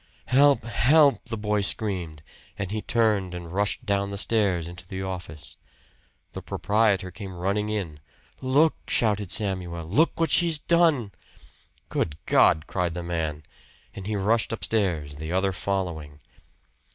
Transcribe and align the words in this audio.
"Help! 0.33 0.63
Help!" 0.63 1.25
the 1.25 1.37
boy 1.37 1.61
screamed; 1.61 2.23
and 2.57 2.71
he 2.71 2.81
turned 2.81 3.35
and 3.35 3.53
rushed 3.53 3.85
down 3.85 4.09
the 4.09 4.17
stairs 4.17 4.67
into 4.67 4.87
the 4.87 5.03
office. 5.03 5.55
The 6.31 6.41
proprietor 6.41 7.11
came 7.11 7.35
running 7.35 7.69
in. 7.69 7.99
"Look!" 8.41 8.73
shouted 8.87 9.31
Samuel. 9.31 9.85
"Look 9.85 10.19
what 10.19 10.31
she's 10.31 10.57
done!" 10.57 11.11
"Good 11.89 12.17
God!" 12.25 12.65
cried 12.65 12.95
the 12.95 13.03
man. 13.03 13.43
And 13.93 14.07
he 14.07 14.15
rushed 14.15 14.51
upstairs, 14.51 15.17
the 15.17 15.31
other 15.31 15.51
following. 15.51 16.19